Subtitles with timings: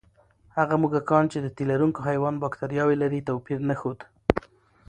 [0.57, 3.99] هغه موږکان چې د تیلرونکي حیوان بکتریاوې لري، توپیر نه ښود.